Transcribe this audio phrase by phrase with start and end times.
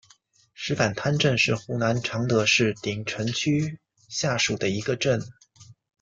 [0.55, 3.77] 石板滩镇是湖南常德市鼎城区
[4.09, 5.21] 下属的一个镇。